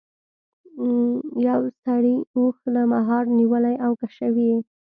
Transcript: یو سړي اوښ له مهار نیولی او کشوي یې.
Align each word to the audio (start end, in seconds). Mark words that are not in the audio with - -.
یو 1.47 1.61
سړي 1.83 2.15
اوښ 2.35 2.57
له 2.75 2.81
مهار 2.93 3.23
نیولی 3.39 3.75
او 3.85 3.91
کشوي 4.01 4.45
یې. 4.51 4.59